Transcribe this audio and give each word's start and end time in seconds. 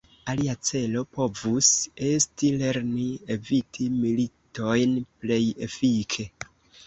Alia 0.31 0.53
celo 0.67 1.01
povus 1.17 1.67
esti 2.07 2.49
lerni 2.61 3.05
eviti 3.35 3.87
militojn 3.97 4.95
plej 5.21 5.41
efike. 5.69 6.27